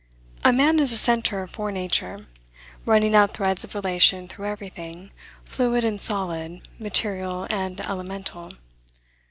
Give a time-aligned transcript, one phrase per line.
[0.43, 2.25] A man is a center for nature,
[2.87, 5.11] running out threads of relation through everything,
[5.45, 8.51] fluid and solid, material and elemental.